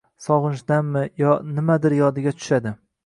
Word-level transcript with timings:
Sog‘inchdanmi 0.27 1.03
yoki 1.23 1.53
nimadir 1.59 1.97
yodiga 2.01 2.35
tushadi. 2.39 2.73